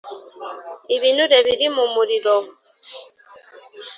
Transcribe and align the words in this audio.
ibinure 0.95 1.37
biri 1.45 1.67
mu 1.75 1.85
muriro 1.93 2.35